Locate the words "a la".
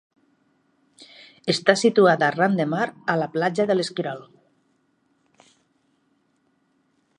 3.15-3.29